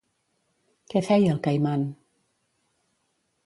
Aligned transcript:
Què 0.93 1.03
feia 1.09 1.35
el 1.35 1.43
Caiman? 1.49 1.87